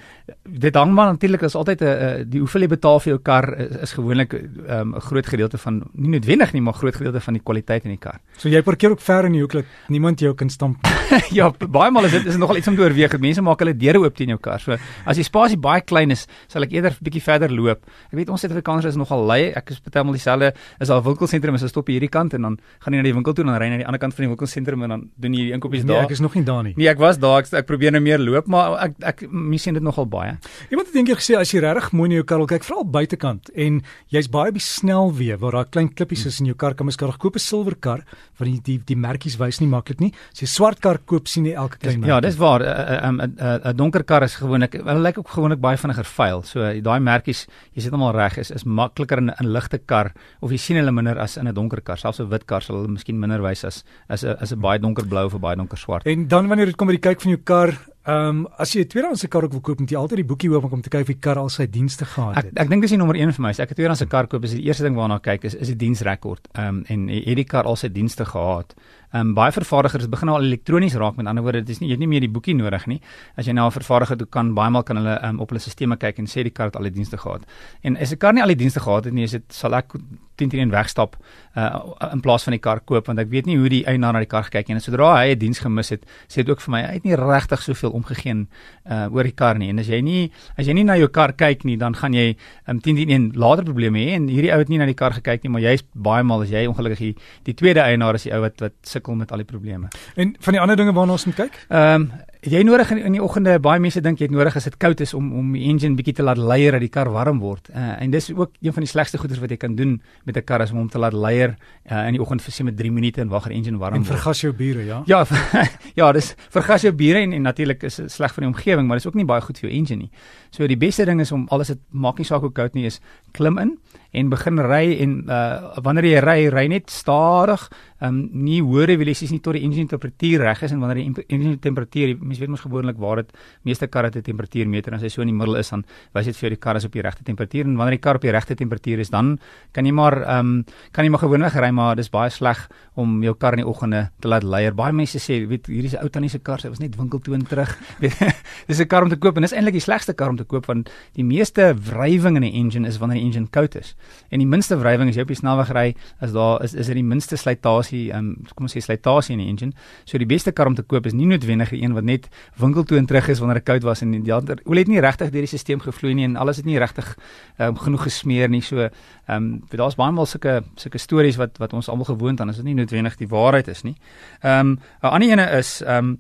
dit 0.47 0.75
hang 0.75 0.95
maar 0.95 1.11
natuurlik 1.11 1.43
is 1.43 1.55
altyd 1.55 1.81
'n 1.81 1.85
uh, 1.85 2.25
die 2.27 2.39
hoeveel 2.39 2.61
jy 2.61 2.69
betaal 2.69 3.01
vir 3.01 3.11
jou 3.11 3.19
kar 3.19 3.55
is, 3.59 3.77
is 3.77 3.93
gewoonlik 3.93 4.33
um 4.69 4.95
'n 4.95 5.01
groot 5.01 5.27
gedeelte 5.27 5.59
van 5.59 5.83
nie 5.95 6.11
noodwendig 6.11 6.53
nie 6.53 6.63
maar 6.63 6.75
groot 6.75 6.95
gedeelte 6.95 7.21
van 7.21 7.35
die 7.35 7.43
kwaliteit 7.43 7.85
in 7.85 7.91
die 7.91 7.99
kar. 7.99 8.21
So 8.37 8.49
jy 8.49 8.63
parkeer 8.63 8.91
ook 8.91 9.01
ver 9.01 9.25
in 9.25 9.33
die 9.33 9.41
hoek 9.41 9.53
dat 9.53 9.65
niemand 9.89 10.21
jou 10.21 10.35
kan 10.35 10.51
stamp. 10.51 10.87
ja, 11.39 11.51
baie 11.51 11.91
maal 11.91 12.05
is 12.05 12.13
dit 12.13 12.27
is 12.27 12.37
nogal 12.37 12.57
iets 12.57 12.69
om 12.69 12.77
te 12.77 12.83
oorweeg. 12.83 13.19
Mense 13.19 13.43
maak 13.43 13.59
hulle 13.59 13.77
deure 13.77 13.99
oop 13.99 14.15
teen 14.15 14.29
jou 14.29 14.39
kar. 14.39 14.61
So 14.61 14.77
as 15.07 15.17
die 15.17 15.25
spasie 15.25 15.59
baie 15.59 15.81
klein 15.81 16.11
is, 16.11 16.27
sal 16.49 16.63
ek 16.63 16.73
eerder 16.73 16.93
'n 16.93 17.05
bietjie 17.05 17.23
verder 17.23 17.51
loop. 17.51 17.85
Ek 18.13 18.19
weet 18.19 18.29
ons 18.29 18.41
Suid-Afrikaners 18.41 18.85
is 18.85 18.97
nogal 18.97 19.27
lui. 19.27 19.53
Ek 19.55 19.71
is 19.71 19.81
baie 19.81 20.05
maal 20.05 20.15
dieselfde. 20.15 20.55
Is 20.81 20.91
'n 20.91 21.03
winkelsentrum, 21.03 21.55
is 21.55 21.63
ons 21.63 21.71
stop 21.71 21.87
hierdie 21.87 22.11
kant 22.11 22.35
en 22.35 22.43
dan 22.43 22.59
gaan 22.81 22.93
jy 22.93 22.99
na 22.99 23.03
die 23.03 23.15
winkel 23.15 23.33
toe 23.35 23.45
en 23.45 23.53
dan 23.53 23.61
ry 23.61 23.67
jy 23.67 23.71
na 23.71 23.77
die 23.79 23.87
ander 23.87 24.01
kant 24.01 24.15
van 24.15 24.25
die 24.25 24.33
winkelsentrum 24.35 24.83
en 24.83 24.89
dan 24.89 25.11
doen 25.17 25.35
jy 25.35 25.45
die 25.45 25.53
inkopies 25.53 25.85
nee, 25.85 25.95
daar. 25.95 26.05
Ek 26.05 26.11
is 26.11 26.21
nog 26.21 26.35
nie 26.35 26.45
daar 26.45 26.63
nie. 26.63 26.75
Nee, 26.77 26.89
ek 26.89 26.99
was 26.99 27.19
daar. 27.19 27.39
Ek, 27.39 27.53
ek 27.53 27.67
probeer 27.67 27.93
nou 27.93 28.01
meer 28.01 28.19
loop, 28.19 28.47
maar 28.47 28.79
ek 28.83 28.93
ek 29.03 29.19
sien 29.57 29.75
dit 29.75 29.83
nogal 29.83 30.07
baie. 30.07 30.39
Iemand 30.71 30.89
het 30.89 30.97
eendag 30.97 31.19
gesê 31.19 31.39
as 31.39 31.51
jy 31.53 31.61
regtig 31.61 31.93
mooi 31.93 32.09
na 32.09 32.15
jou 32.15 32.25
kar 32.25 32.47
kyk, 32.47 32.65
veral 32.65 32.85
buitekant 32.85 33.51
en 33.55 33.83
jy's 34.13 34.29
baie 34.29 34.53
by 34.53 34.59
snelweë 34.61 35.39
waar 35.41 35.53
daar 35.53 35.71
klein 35.71 35.89
klippies 35.89 36.27
is 36.27 36.41
in 36.41 36.47
jou 36.47 36.57
kar, 36.57 36.75
kan 36.75 36.87
mens 36.87 36.97
kar 36.97 37.13
koop 37.19 37.37
'n 37.37 37.39
silwer 37.39 37.75
kar 37.75 38.05
want 38.39 38.51
die 38.51 38.61
die, 38.65 38.79
die 38.85 38.97
merkies 38.97 39.39
wys 39.39 39.61
nie 39.61 39.69
maklik 39.69 40.01
nie. 40.01 40.13
As 40.33 40.43
jy 40.43 40.47
swart 40.47 40.81
kar 40.81 40.99
koop, 40.99 41.29
sien 41.29 41.47
jy 41.47 41.55
elke 41.55 41.79
klein 41.79 42.01
merk. 42.01 42.09
Ja, 42.09 42.21
dis 42.21 42.37
waar. 42.37 42.61
'n 42.63 43.21
'n 43.21 43.33
'n 43.65 43.77
donker 43.77 44.05
kar 44.05 44.23
is 44.23 44.37
gewoonlik 44.37 44.74
hulle 44.79 45.03
lyk 45.03 45.19
ook 45.19 45.29
gewoonlik 45.35 45.61
baie 45.61 45.79
vinniger 45.81 46.05
vuil. 46.05 46.43
So 46.43 46.67
daai 46.87 47.01
merkies, 47.01 47.47
jy 47.75 47.85
sit 47.85 47.93
almal 47.93 48.15
reg 48.17 48.39
is 48.39 48.51
is 48.51 48.65
makliker 48.65 49.19
in 49.19 49.31
'n 49.31 49.53
ligte 49.53 49.79
kar 49.87 50.13
of 50.41 50.51
jy 50.51 50.59
sien 50.59 50.77
hulle 50.77 50.93
minder 50.93 51.19
as 51.19 51.37
in 51.37 51.49
'n 51.49 51.55
donker 51.55 51.81
kar. 51.81 51.97
Selfs 51.97 52.21
'n 52.21 52.29
wit 52.29 52.47
kar 52.47 52.63
sal 52.63 52.77
hulle 52.77 52.89
miskien 52.89 53.19
minder 53.19 53.43
wys 53.43 53.65
as 53.65 53.85
as 54.09 54.25
'n 54.25 54.37
as 54.41 54.53
'n 54.53 54.61
baie 54.61 54.79
donker 54.79 55.07
blou 55.07 55.27
of 55.27 55.35
'n 55.35 55.41
baie 55.41 55.57
donker 55.57 55.79
swart. 55.79 56.07
En 56.07 56.29
dan 56.29 56.49
wanneer 56.49 56.67
dit 56.67 56.77
kom 56.77 56.89
by 56.89 56.97
die 56.99 57.09
kyk 57.09 57.21
van 57.21 57.31
jou 57.31 57.43
kar, 57.45 57.79
Ehm 58.05 58.29
um, 58.29 58.49
as 58.61 58.75
jy 58.75 58.83
'n 58.85 58.89
tweedehandse 58.93 59.29
kar 59.29 59.45
ook 59.45 59.53
wil 59.53 59.61
koop, 59.61 59.79
moet 59.81 59.91
jy 59.91 59.97
altyd 59.97 60.21
die 60.21 60.29
boekie 60.29 60.51
oop 60.53 60.73
om 60.73 60.83
te 60.83 60.91
kyk 60.91 61.01
of 61.01 61.07
die 61.07 61.23
kar 61.25 61.39
al 61.39 61.49
sy 61.49 61.65
dienste 61.65 62.05
gehad 62.05 62.37
het. 62.37 62.53
Ek 62.53 62.65
ek 62.65 62.69
dink 62.69 62.83
dis 62.83 62.91
die 62.91 62.99
nommer 62.99 63.17
1 63.17 63.33
vir 63.33 63.43
my. 63.43 63.49
As 63.49 63.61
ek 63.61 63.71
'n 63.71 63.75
tweedehandse 63.75 64.07
kar 64.07 64.27
koop, 64.27 64.45
is 64.45 64.53
die 64.53 64.61
eerste 64.61 64.85
ding 64.85 64.95
waarna 64.95 65.17
ek 65.17 65.23
kyk 65.23 65.45
is 65.45 65.55
is 65.55 65.69
die 65.69 65.77
diensrekord. 65.77 66.49
Ehm 66.53 66.69
um, 66.69 66.85
en 66.87 67.09
het 67.09 67.37
die 67.37 67.45
kar 67.45 67.65
al 67.65 67.77
sy 67.77 67.89
dienste 67.89 68.27
gehad? 68.27 68.75
Ehm 69.15 69.29
um, 69.29 69.35
baie 69.35 69.53
vervaardigers 69.53 70.09
begin 70.11 70.29
al 70.29 70.43
elektronies 70.43 70.95
raak. 70.95 71.17
Met 71.17 71.27
ander 71.27 71.43
woorde, 71.43 71.65
dit 71.65 71.71
is 71.71 71.81
nie 71.81 71.89
jy 71.89 71.95
het 71.95 72.01
nie 72.01 72.09
meer 72.09 72.21
die 72.21 72.29
boekie 72.29 72.55
nodig 72.55 72.87
nie. 72.87 73.01
As 73.37 73.47
jy 73.47 73.53
nou 73.53 73.67
'n 73.67 73.73
vervaardiger 73.73 74.17
toe 74.19 74.27
kan, 74.27 74.55
baie 74.55 74.71
maal 74.71 74.83
kan 74.83 74.97
hulle 74.97 75.25
um, 75.25 75.41
op 75.41 75.49
hulle 75.49 75.61
stelsels 75.61 75.99
kyk 75.99 76.19
en 76.19 76.27
sê 76.27 76.43
die 76.43 76.51
kar 76.51 76.67
het 76.67 76.77
al 76.77 76.83
die 76.83 76.91
dienste 76.91 77.17
gehad. 77.17 77.47
En 77.83 77.97
as 77.97 78.13
'n 78.13 78.19
kar 78.19 78.35
nie 78.35 78.43
al 78.43 78.49
die 78.49 78.63
dienste 78.65 78.81
gehad 78.81 79.05
het 79.05 79.15
nie, 79.15 79.25
is 79.25 79.31
dit 79.31 79.45
sal 79.49 79.75
ek 79.75 79.95
10 80.37 80.51
teen 80.53 80.61
1 80.67 80.71
wegstap 80.71 81.17
uh, 81.57 81.81
in 82.13 82.21
plaas 82.21 82.45
van 82.47 82.57
die 82.57 82.63
kar 82.63 82.81
koop 82.81 83.07
want 83.07 83.19
ek 83.23 83.31
weet 83.31 83.47
nie 83.47 83.57
hoe 83.61 83.69
die 83.69 83.85
eienaar 83.87 84.17
na 84.17 84.23
die 84.25 84.31
kar 84.31 84.47
gekyk 84.49 84.69
het 84.69 84.77
en 84.77 84.85
sodra 84.85 85.15
hy 85.21 85.35
'n 85.35 85.39
diens 85.39 85.59
gemis 85.59 85.91
het, 85.91 86.05
sê 86.29 86.43
dit 86.43 86.51
ook 86.51 86.61
vir 86.61 86.73
my 86.73 86.83
hy 86.83 86.95
het 86.95 87.05
nie 87.05 87.17
regtig 87.17 87.63
soveel 87.63 87.91
omgegee 87.91 88.35
uh, 88.35 89.07
oor 89.13 89.25
die 89.25 89.35
kar 89.37 89.59
nie. 89.59 89.71
En 89.71 89.79
as 89.79 89.89
jy 89.89 90.01
nie 90.03 90.33
as 90.59 90.67
jy 90.67 90.75
nie 90.75 90.85
na 90.85 90.97
jou 90.97 91.09
kar 91.09 91.33
kyk 91.33 91.65
nie, 91.65 91.77
dan 91.77 91.95
gaan 91.95 92.15
jy 92.15 92.37
um, 92.69 92.81
10 92.81 92.97
teen 92.97 93.11
1 93.11 93.31
later 93.39 93.65
probleme 93.65 93.99
hê 93.99 94.17
en 94.19 94.29
hierdie 94.29 94.53
ou 94.53 94.59
het 94.59 94.69
nie 94.69 94.79
na 94.79 94.87
die 94.87 94.99
kar 94.99 95.15
gekyk 95.17 95.45
nie, 95.45 95.53
maar 95.55 95.65
jy's 95.65 95.85
baie 95.95 96.23
maal 96.23 96.43
as 96.43 96.51
jy 96.51 96.67
ongelukkig 96.67 96.99
die, 96.99 97.15
die 97.45 97.55
tweede 97.55 97.85
eienaar 97.85 98.19
is 98.19 98.27
die 98.29 98.35
ou 98.35 98.43
wat 98.45 98.61
wat 98.65 98.77
sukkel 98.83 99.15
met 99.15 99.33
al 99.33 99.45
die 99.45 99.49
probleme. 99.49 99.91
En 100.17 100.35
van 100.41 100.57
die 100.57 100.63
ander 100.63 100.77
dinge 100.77 100.95
waarna 100.97 101.19
ons 101.19 101.27
moet 101.31 101.43
kyk? 101.45 101.67
Ehm 101.69 102.09
um, 102.09 102.13
jy 102.53 102.63
nodig 102.67 102.91
in, 102.93 102.99
in 103.09 103.15
die 103.17 103.23
oggende 103.23 103.55
baie 103.63 103.81
mense 103.81 104.01
dink 104.05 104.21
jy 104.21 104.27
het 104.29 104.35
nodig 104.35 104.57
as 104.59 104.67
dit 104.69 104.77
koud 104.81 105.01
is 105.01 105.15
om 105.17 105.31
om 105.39 105.53
die 105.57 105.65
engine 105.71 105.97
bietjie 105.97 106.17
te 106.19 106.25
laat 106.27 106.41
leier 106.41 106.77
dat 106.77 106.83
die 106.85 106.91
kar 106.93 107.09
warm 107.13 107.41
word. 107.41 107.71
Uh, 107.73 107.95
en 108.03 108.11
dis 108.13 108.31
ook 108.33 108.53
een 108.61 108.75
van 108.77 108.85
die 108.85 108.91
slegste 108.91 109.19
goeders 109.19 109.41
wat 109.41 109.55
jy 109.55 109.59
kan 109.61 109.77
doen 109.79 110.01
met 110.25 110.37
'n 110.37 110.45
kar 110.45 110.63
is 110.63 110.71
om 110.71 110.79
hom 110.79 110.89
te 110.89 110.99
laat 110.99 111.13
leier 111.13 111.57
uh, 111.91 112.07
in 112.07 112.13
die 112.13 112.21
oggend 112.21 112.43
vir 112.43 112.53
sê 112.53 112.65
met 112.65 112.77
3 112.77 112.91
minute 112.93 113.21
en 113.21 113.29
wag 113.29 113.49
die 113.49 113.57
engine 113.57 113.79
warm 113.79 113.95
word. 113.95 114.09
En 114.09 114.15
vergas 114.15 114.41
jou 114.41 114.53
bure, 114.53 114.85
ja. 114.85 115.03
Ja, 115.07 115.25
ja, 116.01 116.13
dis 116.13 116.35
vergas 116.51 116.83
jou 116.83 116.93
bure 116.93 117.19
en, 117.19 117.33
en 117.33 117.43
natuurlik 117.43 117.83
is 117.83 117.97
dit 117.97 118.13
sleg 118.13 118.35
vir 118.35 118.45
die 118.45 118.53
omgewing, 118.53 118.87
maar 118.87 118.97
dis 118.97 119.07
ook 119.07 119.15
nie 119.15 119.25
baie 119.25 119.41
goed 119.41 119.59
vir 119.59 119.71
jou 119.71 119.79
engine 119.79 120.03
nie. 120.03 120.11
So 120.51 120.67
die 120.67 120.77
beste 120.77 121.05
ding 121.05 121.21
is 121.21 121.33
om 121.33 121.47
alles 121.51 121.69
dit 121.69 121.81
maak 121.91 122.19
nie 122.19 122.27
saak 122.27 122.41
hoe 122.41 122.53
koud 122.53 122.75
nie 122.75 122.87
is, 122.87 123.01
klim 123.33 123.59
in 123.59 123.79
en 124.15 124.31
begin 124.31 124.61
ry 124.63 124.85
en 125.03 125.17
uh, 125.27 125.75
wanneer 125.83 126.07
jy 126.07 126.21
ry, 126.23 126.39
ry 126.55 126.65
net 126.71 126.93
stadig 126.93 127.67
um, 128.05 128.21
nie 128.47 128.61
hoë 128.65 128.87
revolusies 128.93 129.33
nie 129.35 129.41
tot 129.45 129.57
die 129.59 129.65
engine 129.67 129.91
temperatuur 129.91 130.45
reg 130.47 130.63
is 130.67 130.75
en 130.75 130.83
wanneer 130.83 131.01
die 131.03 131.27
engine 131.35 131.59
temperatuur 131.63 132.15
mens 132.21 132.41
weet 132.43 132.53
mos 132.53 132.65
gewoonlik 132.65 133.01
waar 133.03 133.23
dit 133.23 133.35
meeste 133.67 133.89
karre 133.91 134.13
te 134.15 134.23
temperatuur 134.25 134.71
meter 134.71 134.93
en 134.93 135.01
as 135.01 135.07
hy 135.07 135.13
so 135.13 135.25
in 135.25 135.33
die 135.33 135.37
middel 135.37 135.59
is 135.61 135.73
dan 135.73 135.85
wys 136.17 136.31
dit 136.31 136.39
vir 136.39 136.49
jou 136.49 136.55
die 136.55 136.63
kar 136.67 136.81
is 136.81 136.87
op 136.89 136.95
die 136.95 137.05
regte 137.05 137.27
temperatuur 137.27 137.67
en 137.69 137.77
wanneer 137.81 137.99
die 137.99 138.05
kar 138.07 138.21
op 138.21 138.27
die 138.27 138.35
regte 138.35 138.59
temperatuur 138.59 139.03
is 139.05 139.13
dan 139.15 139.35
kan 139.75 139.89
jy 139.89 139.95
maar 139.97 140.21
um, 140.39 140.57
kan 140.95 141.07
jy 141.07 141.15
maar 141.15 141.25
gewoonlik 141.25 141.59
ry 141.59 141.73
maar 141.75 141.99
dis 141.99 142.13
baie 142.13 142.31
sleg 142.31 142.67
om 142.95 143.23
jou 143.23 143.35
kar 143.35 143.53
in 143.53 143.65
die 143.65 143.69
oggende 143.69 144.11
te 144.21 144.29
laat 144.29 144.43
leier 144.43 144.75
baie 144.75 144.93
mense 144.93 145.19
sê 145.19 145.47
weet 145.49 145.67
hierdie 145.67 145.97
'n 145.97 146.03
ou 146.05 146.09
tannie 146.09 146.31
se 146.31 146.39
kar 146.39 146.61
sy 146.61 146.69
was 146.69 146.81
net 146.81 146.97
winkel 146.97 147.21
toe 147.21 147.35
en 147.35 147.47
terug 147.47 147.77
dis 148.69 148.81
'n 148.81 148.87
kar 148.87 149.03
om 149.03 149.09
te 149.09 149.17
koop 149.17 149.37
en 149.37 149.43
dis 149.43 149.53
eintlik 149.53 149.75
die 149.75 149.81
slegste 149.81 150.15
kar 150.15 150.31
om 150.31 150.37
te 150.37 150.45
koop 150.45 150.67
want 150.67 150.91
die 151.15 151.25
meeste 151.25 151.75
wrywing 151.75 152.37
in 152.37 152.45
'n 152.45 152.55
engine 152.55 152.89
is 152.89 152.99
wanneer 152.99 153.19
die 153.19 153.27
engine 153.27 153.49
koud 153.51 153.75
is 153.75 153.97
en 154.31 154.39
die 154.39 154.47
minste 154.47 154.77
wrywing 154.77 155.09
as 155.09 155.17
jy 155.17 155.23
op 155.23 155.29
die 155.29 155.37
snelweg 155.37 155.71
ry 155.73 155.95
as 156.21 156.33
daar 156.33 156.63
is 156.63 156.75
is 156.75 156.87
dit 156.87 156.99
die 156.99 157.07
minste 157.07 157.37
slytasie, 157.37 158.09
um, 158.15 158.35
kom 158.55 158.69
ons 158.69 158.75
sê 158.77 158.83
slytasie 158.85 159.35
in 159.37 159.43
die 159.43 159.49
engine. 159.51 159.73
So 160.09 160.19
die 160.21 160.29
beste 160.29 160.53
kar 160.57 160.69
om 160.71 160.77
te 160.77 160.85
koop 160.87 161.07
is 161.09 161.17
nie 161.17 161.27
noodwendig 161.31 161.73
die 161.75 161.83
een 161.83 161.95
wat 161.97 162.07
net 162.09 162.29
winkel 162.61 162.87
toe 162.89 162.99
en 163.01 163.09
terug 163.11 163.29
is 163.33 163.41
wanneer 163.43 163.61
dit 163.61 163.69
koud 163.69 163.87
was 163.87 164.05
en 164.05 164.15
die 164.17 164.35
ander 164.35 164.61
olie 164.65 164.85
het 164.85 164.93
nie 164.93 165.03
regtig 165.05 165.33
deur 165.35 165.47
die 165.47 165.51
stelsel 165.51 165.85
gevloei 165.85 166.15
nie 166.19 166.27
en 166.29 166.37
alles 166.41 166.61
het 166.61 166.69
nie 166.69 166.79
regtig 166.81 167.15
um, 167.59 167.79
genoeg 167.81 168.07
gesmeer 168.09 168.53
nie. 168.53 168.63
So 168.65 168.89
ehm 168.89 169.37
um, 169.37 169.51
daar's 169.73 169.97
baie 169.99 170.13
maal 170.13 170.29
sulke 170.29 170.63
sulke 170.81 171.01
stories 171.01 171.39
wat 171.41 171.59
wat 171.63 171.73
ons 171.73 171.89
almal 171.89 172.09
gewoond 172.11 172.41
aan 172.41 172.53
is 172.53 172.61
dit 172.61 172.69
nie 172.69 172.77
noodwendig 172.85 173.17
die 173.21 173.29
waarheid 173.33 173.69
is 173.73 173.83
nie. 173.83 173.97
Ehm 174.41 174.61
um, 174.61 174.79
'n 175.03 175.13
ander 175.17 175.29
ene 175.29 175.51
is 175.59 175.81
ehm 175.83 175.99
um, 175.99 176.19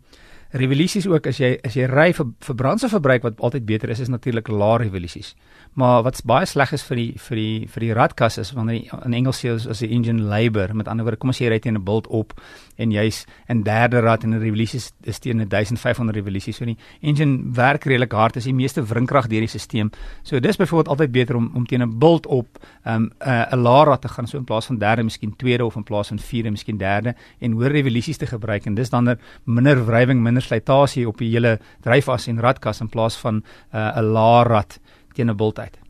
revolusies 0.54 1.06
ook 1.10 1.26
as 1.26 1.40
jy 1.42 1.56
as 1.66 1.74
jy 1.74 1.88
ry 1.90 2.12
vir 2.14 2.28
vir 2.46 2.56
brandstofverbruik 2.60 3.24
wat 3.26 3.40
altyd 3.42 3.66
beter 3.66 3.90
is 3.90 4.00
is 4.04 4.10
natuurlik 4.12 4.48
lae 4.48 4.78
revolusies. 4.84 5.34
Maar 5.74 6.04
wat's 6.06 6.22
baie 6.22 6.46
sleg 6.46 6.72
is 6.76 6.84
vir 6.86 7.00
die 7.00 7.08
vir 7.18 7.40
die 7.40 7.66
vir 7.72 7.82
die 7.82 7.94
radkas 7.98 8.38
is 8.38 8.52
wanneer 8.54 8.84
die, 8.84 9.00
in 9.08 9.16
Engels 9.18 9.40
sê 9.42 9.50
as 9.54 9.82
die 9.82 9.90
engine 9.90 10.22
labor, 10.30 10.70
met 10.74 10.88
ander 10.88 11.06
woorde, 11.06 11.18
kom 11.18 11.32
as 11.32 11.40
jy 11.42 11.50
ry 11.50 11.58
teen 11.58 11.74
'n 11.74 11.84
bult 11.84 12.06
op 12.06 12.34
en 12.78 12.92
jy's 12.92 13.24
in 13.48 13.62
derde 13.62 14.00
rad 14.00 14.24
en 14.24 14.34
'n 14.34 14.40
revolusie 14.40 14.80
is 15.02 15.18
teen 15.18 15.42
1500 15.48 16.14
revolusies. 16.16 16.56
So 16.56 16.64
die 16.64 16.78
engine 17.02 17.52
werk 17.54 17.84
redelik 17.84 18.12
hard, 18.12 18.36
is 18.36 18.44
die 18.44 18.54
meeste 18.54 18.82
wrinkrag 18.82 19.26
deur 19.28 19.40
die 19.40 19.48
stelsel. 19.48 19.90
So 20.22 20.40
dis 20.40 20.56
byvoorbeeld 20.56 20.88
altyd 20.88 21.12
beter 21.12 21.36
om 21.36 21.50
om 21.54 21.66
teen 21.66 21.82
'n 21.82 21.98
bult 21.98 22.26
op 22.26 22.46
um, 22.86 23.10
'n 23.20 23.28
uh, 23.28 23.52
'n 23.52 23.58
lae 23.58 23.84
rad 23.84 24.02
te 24.02 24.08
gaan 24.08 24.26
so 24.26 24.38
in 24.38 24.44
plaas 24.44 24.66
van 24.66 24.78
derde, 24.78 25.02
miskien 25.02 25.36
tweede 25.36 25.64
of 25.64 25.76
in 25.76 25.82
plaas 25.82 26.08
van 26.08 26.18
vierde, 26.18 26.50
miskien 26.50 26.78
derde 26.78 27.14
en 27.40 27.52
hoër 27.52 27.70
revolusies 27.70 28.16
te 28.16 28.26
gebruik 28.26 28.66
en 28.66 28.74
dis 28.74 28.90
dan 28.90 29.08
er 29.08 29.18
minder 29.44 29.86
wrywing, 29.86 30.22
minder 30.22 30.43
slytasie 30.44 31.06
op 31.08 31.18
die 31.18 31.30
hele 31.32 31.58
dryfas 31.84 32.28
en 32.28 32.42
radkas 32.44 32.80
in 32.84 32.92
plaas 32.92 33.16
van 33.20 33.42
uh, 33.72 33.96
'n 33.96 34.04
uh, 34.04 34.12
lae 34.12 34.44
rad 34.44 34.78
teen 35.14 35.30
'n 35.30 35.36
bultyd. 35.36 35.83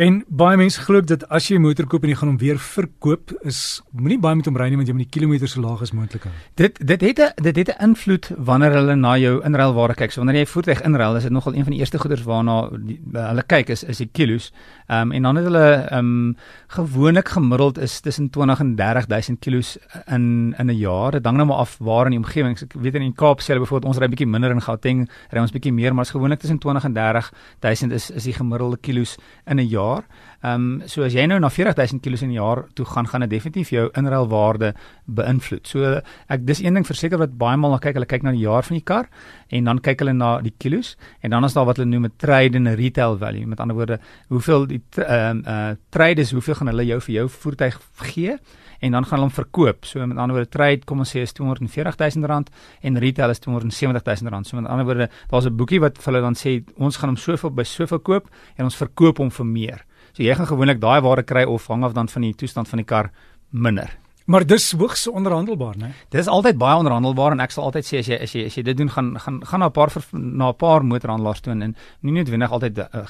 En 0.00 0.22
baie 0.24 0.56
mense 0.56 0.80
glo 0.80 1.02
dat 1.04 1.26
as 1.28 1.50
jy 1.50 1.58
'n 1.58 1.60
motor 1.60 1.84
koop 1.84 2.02
en 2.02 2.08
jy 2.08 2.16
gaan 2.16 2.28
hom 2.28 2.38
weer 2.38 2.56
verkoop, 2.56 3.32
is 3.44 3.82
moenie 3.92 4.18
baie 4.18 4.34
met 4.34 4.46
hom 4.46 4.56
ry 4.56 4.68
nie 4.70 4.76
want 4.76 4.88
jy 4.88 4.94
moet 4.94 5.10
die 5.10 5.20
kilometers 5.20 5.52
so 5.52 5.60
laag 5.60 5.82
as 5.82 5.92
moontlik 5.92 6.22
hou. 6.24 6.32
Dit 6.56 6.78
dit 6.80 7.00
het 7.00 7.18
'n 7.20 7.42
dit 7.42 7.56
het 7.56 7.68
'n 7.68 7.84
invloed 7.90 8.32
wanneer 8.38 8.72
hulle 8.72 8.96
na 8.96 9.18
jou 9.18 9.44
inruilwaarde 9.44 9.94
kyk. 9.94 10.12
So 10.12 10.20
wanneer 10.24 10.40
jy 10.40 10.48
'n 10.48 10.54
voertuig 10.54 10.80
inruil, 10.82 11.16
is 11.16 11.22
dit 11.22 11.32
nogal 11.32 11.54
een 11.54 11.64
van 11.64 11.72
die 11.72 11.80
eerste 11.80 11.98
goeders 11.98 12.22
waarna 12.22 12.70
die, 12.70 13.00
hulle 13.12 13.42
kyk 13.46 13.68
is 13.68 13.84
is 13.84 13.98
die 13.98 14.08
kilos. 14.12 14.50
Ehm 14.88 15.00
um, 15.00 15.12
en 15.12 15.22
dan 15.22 15.36
het 15.36 15.44
hulle 15.44 15.88
ehm 15.90 15.98
um, 15.98 16.36
gewoonlik 16.68 17.28
gemiddeld 17.28 17.78
is 17.78 18.00
tussen 18.00 18.30
20 18.30 18.60
en 18.60 18.74
30000 18.76 19.40
kilos 19.40 19.78
in 20.06 20.54
in 20.58 20.70
'n 20.70 20.78
jaar. 20.78 21.10
Dit 21.12 21.24
hang 21.24 21.36
nou 21.36 21.46
maar 21.48 21.58
af 21.58 21.76
waar 21.78 22.06
in 22.06 22.12
die 22.12 22.18
omgewing. 22.18 22.58
Ek 22.58 22.72
weet 22.80 22.94
in 22.94 23.00
die 23.02 23.12
Kaap 23.12 23.40
sê 23.40 23.52
hulle 23.52 23.60
byvoorbeeld 23.60 23.94
ons 23.94 23.98
ry 23.98 24.08
bietjie 24.08 24.26
minder 24.26 24.50
in 24.50 24.62
Gauteng, 24.62 25.08
ry 25.30 25.40
ons 25.40 25.52
bietjie 25.52 25.72
meer, 25.72 25.94
maar 25.94 26.04
is 26.04 26.10
gewoonlik 26.10 26.38
tussen 26.38 26.58
20 26.58 26.84
en 26.84 26.92
30000 26.92 27.92
is 27.92 28.10
is 28.10 28.24
die 28.24 28.32
gemiddelde 28.32 28.78
kilos 28.80 29.16
in 29.46 29.58
'n 29.58 29.68
jaar 29.68 29.81
jaar. 29.82 30.02
Ehm 30.42 30.80
um, 30.82 30.88
so 30.90 31.04
as 31.06 31.14
jy 31.14 31.26
nou 31.26 31.38
na 31.38 31.48
40000 31.50 32.02
kg 32.02 32.22
in 32.22 32.30
'n 32.30 32.32
jaar 32.32 32.64
toe 32.74 32.84
gaan, 32.84 33.06
gaan 33.06 33.20
dit 33.20 33.30
definitief 33.30 33.70
jou 33.70 33.90
inruilwaarde 33.94 34.74
beïnvloed. 35.06 35.66
So 35.66 36.00
ek 36.28 36.46
dis 36.46 36.62
een 36.62 36.74
ding 36.74 36.86
verseker 36.86 37.18
wat 37.18 37.38
baie 37.38 37.56
maal 37.56 37.70
na 37.70 37.78
kyk, 37.78 37.94
hulle 37.94 38.06
kyk 38.06 38.22
na 38.22 38.32
die 38.32 38.42
jaar 38.42 38.62
van 38.62 38.76
die 38.76 38.84
kar 38.84 39.08
en 39.50 39.64
dan 39.64 39.78
kyk 39.78 40.00
hulle 40.00 40.12
na 40.12 40.40
die 40.40 40.54
kilos 40.58 40.96
en 41.22 41.30
dan 41.30 41.44
is 41.44 41.54
daar 41.54 41.66
wat 41.66 41.76
hulle 41.76 41.88
noem 41.88 42.06
'n 42.06 42.12
trade 42.16 42.56
en 42.56 42.68
'n 42.68 42.76
retail 42.76 43.18
value. 43.18 43.46
Met 43.46 43.60
ander 43.60 43.76
woorde, 43.76 44.00
hoeveel 44.28 44.66
die 44.66 44.82
ehm 44.96 45.42
uh, 45.46 45.70
uh, 45.70 45.76
trade 45.90 46.20
is, 46.20 46.32
hoeveel 46.32 46.54
gaan 46.54 46.66
hulle 46.66 46.86
jou 46.86 47.00
vir 47.00 47.14
jou 47.14 47.28
voertuig 47.28 47.80
gee? 47.96 48.38
en 48.82 48.90
dan 48.90 49.04
gaan 49.04 49.18
hulle 49.18 49.28
hom 49.30 49.34
verkoop. 49.34 49.84
So 49.84 50.06
met 50.06 50.18
ander 50.18 50.36
woorde 50.36 50.50
trade 50.50 50.84
kom 50.84 50.98
ons 51.04 51.12
sê 51.14 51.22
is 51.22 51.32
240 51.38 51.96
000 52.16 52.26
rand 52.26 52.50
en 52.82 52.98
retail 52.98 53.30
is 53.30 53.38
270 53.38 54.02
000 54.02 54.32
rand. 54.34 54.46
So 54.46 54.58
met 54.58 54.66
ander 54.66 54.84
woorde 54.84 55.08
daar's 55.30 55.46
'n 55.46 55.56
boekie 55.56 55.80
wat 55.80 55.98
vir 55.98 56.12
hulle 56.12 56.22
dan 56.22 56.34
sê 56.34 56.64
ons 56.76 56.96
gaan 56.96 57.08
hom 57.08 57.16
soveel 57.16 57.50
by 57.50 57.62
soveel 57.62 57.98
koop 57.98 58.26
en 58.56 58.64
ons 58.64 58.76
verkoop 58.76 59.18
hom 59.18 59.30
vir 59.30 59.46
meer. 59.46 59.86
So 60.12 60.22
jy 60.22 60.34
gaan 60.36 60.48
gewoonlik 60.50 60.80
daai 60.80 61.00
ware 61.00 61.22
kry 61.24 61.44
of 61.48 61.66
hang 61.72 61.84
af 61.84 61.94
dan 61.96 62.08
van 62.08 62.22
die 62.22 62.34
toestand 62.36 62.68
van 62.68 62.82
die 62.82 62.88
kar 62.88 63.10
minder. 63.50 63.90
Maar 64.26 64.46
dis 64.46 64.72
hoogs 64.72 65.08
onderhandelbaar, 65.10 65.76
né? 65.76 65.90
Dis 66.08 66.26
altyd 66.26 66.58
baie 66.58 66.76
onderhandelbaar 66.76 67.34
en 67.34 67.40
ek 67.42 67.50
sal 67.50 67.64
altyd 67.64 67.86
sê 67.86 67.98
as 68.02 68.08
jy 68.10 68.18
as 68.22 68.34
jy 68.36 68.44
as 68.46 68.56
jy 68.56 68.62
dit 68.62 68.78
doen 68.78 68.90
gaan 68.90 69.08
gaan 69.18 69.40
gaan 69.46 69.60
na 69.60 69.66
'n 69.66 69.72
paar 69.72 69.90
na 70.12 70.48
'n 70.48 70.56
paar 70.56 70.84
motorhandelaars 70.84 71.40
toe 71.40 71.52
en 71.52 71.76
nie 72.00 72.12
noodwendig 72.12 72.50
altyd 72.50 72.78
uh, 72.78 73.04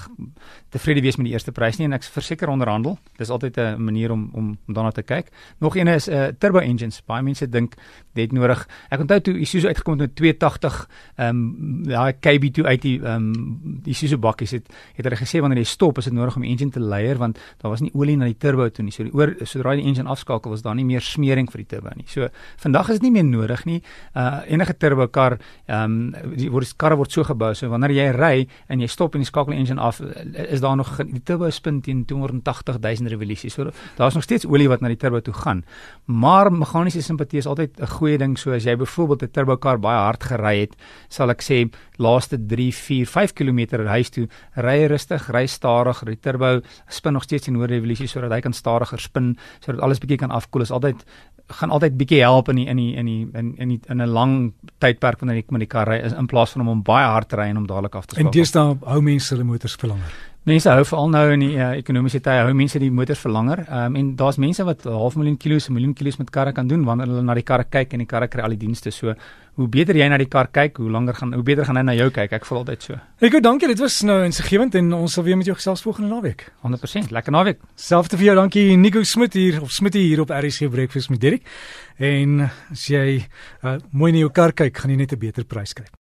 tevrede 0.71 1.03
wees 1.03 1.17
met 1.17 1.27
die 1.27 1.33
eerste 1.33 1.53
prys 1.53 1.79
nie 1.79 1.85
en 1.85 1.93
ek 1.93 2.05
verseker 2.05 2.49
onderhandel. 2.49 2.99
Dis 3.19 3.31
altyd 3.31 3.59
'n 3.59 3.85
manier 3.85 4.11
om 4.11 4.31
om 4.33 4.59
daarna 4.67 4.91
te 4.91 5.03
kyk. 5.03 5.29
Nog 5.59 5.77
een 5.77 5.89
is 5.89 6.09
'n 6.09 6.13
uh, 6.13 6.27
turbo 6.39 6.59
engines. 6.59 7.03
Baie 7.05 7.23
mense 7.23 7.49
dink 7.49 7.75
dit 8.15 8.33
nodig. 8.33 8.69
Ek 8.91 9.01
onthou 9.01 9.21
toe 9.21 9.39
Isuzu 9.39 9.67
uitgekom 9.67 9.99
het 9.99 10.01
met 10.01 10.17
280 10.17 10.89
ehm 11.17 11.29
um, 11.29 12.13
KB2 12.21 12.65
uit 12.65 12.83
die 12.83 13.01
ehm 13.01 13.33
um, 13.33 13.81
Isuzu 13.85 14.17
bakkies 14.17 14.51
het 14.51 14.67
het 14.95 15.05
hulle 15.05 15.17
gesê 15.17 15.41
wanneer 15.41 15.59
jy 15.59 15.65
stop 15.65 15.99
is 15.99 16.05
dit 16.05 16.15
nodig 16.15 16.37
om 16.37 16.43
die 16.43 16.51
engine 16.51 16.71
te 16.71 16.81
leier 16.81 17.19
want 17.19 17.39
daar 17.61 17.71
was 17.71 17.81
nie 17.81 17.91
olie 17.95 18.17
na 18.17 18.25
die 18.25 18.39
turbo 18.39 18.69
toe 18.71 18.85
nie. 18.85 18.93
So 18.93 19.03
die 19.03 19.13
oor 19.13 19.35
sodra 19.43 19.75
die 19.75 19.85
engine 19.85 20.09
afskakel 20.09 20.51
was 20.51 20.63
daar 20.63 20.75
nie 20.75 20.85
meer 20.85 21.02
meer 21.03 21.33
smering 21.33 21.51
vir 21.51 21.63
die 21.63 21.69
turbo 21.69 21.93
nie. 21.97 22.07
So 22.07 22.29
vandag 22.63 22.91
is 22.91 23.01
dit 23.01 23.09
nie 23.09 23.13
meer 23.17 23.27
nodig 23.27 23.65
nie. 23.67 23.81
Uh 24.15 24.41
enige 24.53 24.75
turbo 24.79 25.07
kar 25.09 25.39
ehm 25.69 25.85
um, 25.85 26.35
die 26.37 26.51
word 26.51 26.67
die 26.67 26.77
karre 26.79 26.97
word 26.97 27.13
so 27.13 27.25
gebou 27.25 27.53
so 27.55 27.69
wanneer 27.69 27.93
jy 27.95 28.09
ry 28.13 28.47
en 28.69 28.81
jy 28.81 28.89
stop 28.89 29.15
en 29.15 29.23
jy 29.23 29.29
skakel 29.31 29.55
die 29.55 29.61
engine 29.61 29.81
af 29.81 30.01
is 30.01 30.61
daar 30.61 30.77
nog 30.77 30.97
die 30.99 31.23
turbo 31.25 31.51
spin 31.51 31.81
teen 31.83 32.05
280 32.07 32.79
000 32.81 33.11
revolusies. 33.11 33.55
So 33.55 33.71
daar's 33.97 34.15
nog 34.15 34.25
steeds 34.25 34.47
olie 34.47 34.69
wat 34.69 34.81
na 34.81 34.89
die 34.89 34.97
turbo 35.01 35.21
toe 35.21 35.35
gaan. 35.35 35.65
Maar 36.07 36.53
meganiese 36.53 37.03
simpatie 37.03 37.39
is 37.39 37.47
altyd 37.47 37.81
'n 37.81 37.87
goeie 37.87 38.19
ding. 38.19 38.39
So 38.39 38.53
as 38.53 38.65
jy 38.65 38.77
byvoorbeeld 38.77 39.23
'n 39.23 39.31
turbo 39.33 39.57
kar 39.57 39.79
baie 39.79 39.99
hard 39.99 40.23
gery 40.25 40.61
het, 40.61 40.77
sal 41.09 41.31
ek 41.31 41.43
sê 41.43 41.71
laaste 41.99 42.39
3, 42.39 42.73
4, 42.73 43.07
5 43.07 43.33
km 43.33 43.87
huis 43.87 44.11
toe 44.11 44.29
ry 44.57 44.87
rustig, 44.87 45.31
ry 45.31 45.47
stadig, 45.47 46.05
die 46.05 46.21
turbo 46.21 46.61
spin 46.89 47.13
nog 47.13 47.23
steeds 47.23 47.49
in 47.49 47.55
hoë 47.55 47.69
revolusie 47.69 48.07
sodat 48.07 48.33
hy 48.33 48.41
kan 48.41 48.53
stadiger 48.53 48.99
spin 48.99 49.37
sodat 49.61 49.83
alles 49.83 49.99
bietjie 49.99 50.19
kan 50.19 50.31
afkoel. 50.31 50.63
Is 50.63 50.71
altyd 50.71 50.92
gaan 51.53 51.71
altyd 51.71 51.97
bietjie 52.01 52.21
help 52.23 52.49
in 52.49 52.57
die 52.57 52.67
in 52.67 52.77
die 52.77 52.95
in 52.97 53.07
die 53.07 53.29
in 53.39 53.55
in 53.57 53.69
die, 53.69 53.81
in 53.89 54.03
'n 54.03 54.09
lang 54.09 54.53
tydperk 54.81 55.21
wanneer 55.21 55.37
jy 55.37 55.45
met 55.51 55.61
die 55.61 55.67
kar 55.67 55.89
ry 55.89 55.99
in 56.01 56.27
plaas 56.27 56.53
van 56.53 56.63
om 56.63 56.69
hom 56.69 56.83
baie 56.83 57.07
hard 57.07 57.29
te 57.29 57.37
ry 57.37 57.49
en 57.51 57.57
om 57.57 57.67
dadelik 57.67 57.95
af 57.95 58.07
te 58.07 58.15
skakel. 58.15 58.27
En 58.27 58.33
deesdae 58.33 58.77
hou 58.83 59.01
mense 59.01 59.35
hulle 59.35 59.45
motors 59.45 59.77
vir 59.77 59.89
langer. 59.89 60.13
Mense 60.43 60.67
hou 60.75 60.83
veral 60.83 61.11
nou 61.13 61.27
in 61.37 61.43
die 61.45 61.53
uh, 61.55 61.69
ekonomiese 61.79 62.19
tye 62.19 62.41
hou 62.43 62.55
mense 62.59 62.81
die 62.83 62.91
motors 62.91 63.21
vir 63.23 63.31
langer. 63.31 63.61
Ehm 63.63 63.93
um, 63.93 63.99
en 64.01 64.09
daar's 64.19 64.41
mense 64.43 64.65
wat 64.67 64.83
half 64.91 65.15
miljoen 65.15 65.37
kilos, 65.39 65.69
'n 65.69 65.73
miljoen 65.77 65.95
kilos 65.95 66.19
met 66.19 66.33
karre 66.35 66.53
kan 66.53 66.67
doen 66.67 66.83
wanneer 66.85 67.07
hulle 67.07 67.23
na 67.23 67.35
die 67.35 67.47
karre 67.47 67.65
kyk 67.65 67.95
en 67.95 68.03
die 68.03 68.11
karre 68.11 68.27
kry 68.27 68.43
al 68.43 68.51
die 68.51 68.59
dienste. 68.67 68.91
So 68.91 69.15
hoe 69.55 69.69
beter 69.69 69.95
jy 69.95 70.09
na 70.09 70.19
die 70.19 70.27
kar 70.27 70.49
kyk, 70.49 70.81
hoe 70.81 70.91
langer 70.91 71.15
gaan 71.15 71.33
hoe 71.33 71.45
beter 71.45 71.65
gaan 71.65 71.77
hy 71.77 71.83
na 71.83 71.95
jou 71.95 72.11
kyk. 72.11 72.33
Ek 72.33 72.45
voel 72.45 72.59
altyd 72.59 72.83
so. 72.83 72.99
Ek 73.21 73.31
gou 73.31 73.41
dankie. 73.41 73.69
Dit 73.69 73.79
was 73.79 74.03
nou 74.03 74.19
insiggewend 74.25 74.75
en 74.75 74.93
ons 74.93 75.13
sal 75.13 75.25
weer 75.25 75.37
met 75.37 75.47
jou 75.47 75.55
gesels 75.55 75.83
volgende 75.83 76.11
naweek. 76.11 76.51
100%. 76.67 77.13
Lekker 77.13 77.33
naweek. 77.33 77.63
Selfs 77.77 78.09
vir 78.09 78.27
jou 78.33 78.35
dankie 78.35 78.77
Nico 78.77 79.03
Smit 79.05 79.35
hier 79.35 79.63
of 79.63 79.71
Smit 79.71 79.95
hier 79.95 80.27
op 80.27 80.31
RC 80.31 80.71
Breakfast 80.71 81.11
met 81.11 81.21
Dirk. 81.21 81.43
En 81.99 82.49
as 82.51 82.89
jy 82.89 83.23
uh, 83.63 83.79
mooi 83.93 84.11
na 84.11 84.19
jou 84.19 84.31
kar 84.31 84.53
kyk, 84.53 84.75
gaan 84.77 84.91
jy 84.91 84.97
net 84.97 85.13
'n 85.13 85.19
beter 85.19 85.45
prys 85.45 85.73
kry. 85.73 85.87